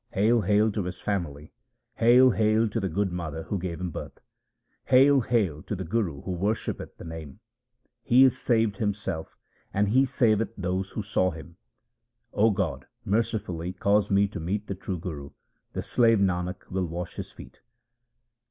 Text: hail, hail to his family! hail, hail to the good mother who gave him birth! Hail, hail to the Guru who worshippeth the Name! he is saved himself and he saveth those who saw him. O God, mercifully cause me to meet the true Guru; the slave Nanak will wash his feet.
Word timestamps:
hail, 0.13 0.41
hail 0.41 0.71
to 0.71 0.85
his 0.85 0.99
family! 0.99 1.53
hail, 1.97 2.31
hail 2.31 2.67
to 2.67 2.79
the 2.79 2.89
good 2.89 3.11
mother 3.11 3.43
who 3.43 3.59
gave 3.59 3.79
him 3.79 3.91
birth! 3.91 4.17
Hail, 4.85 5.21
hail 5.21 5.61
to 5.61 5.75
the 5.75 5.83
Guru 5.83 6.23
who 6.23 6.31
worshippeth 6.31 6.97
the 6.97 7.03
Name! 7.05 7.39
he 8.01 8.23
is 8.23 8.35
saved 8.35 8.77
himself 8.77 9.37
and 9.71 9.89
he 9.89 10.03
saveth 10.03 10.55
those 10.57 10.89
who 10.89 11.03
saw 11.03 11.29
him. 11.29 11.55
O 12.33 12.49
God, 12.49 12.87
mercifully 13.05 13.73
cause 13.73 14.09
me 14.09 14.27
to 14.29 14.39
meet 14.39 14.65
the 14.65 14.73
true 14.73 14.97
Guru; 14.97 15.29
the 15.73 15.83
slave 15.83 16.17
Nanak 16.17 16.67
will 16.71 16.87
wash 16.87 17.17
his 17.17 17.31
feet. 17.31 17.61